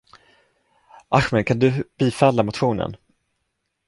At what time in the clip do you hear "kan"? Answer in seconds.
1.47-1.59